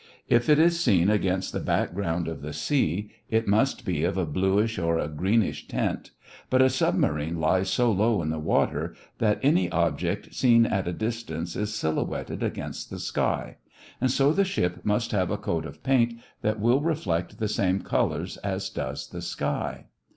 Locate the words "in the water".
8.23-8.95